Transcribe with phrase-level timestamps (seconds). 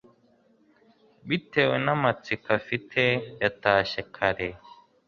[1.27, 3.01] Bitewe namatsiko afite
[3.41, 4.49] yatashye kare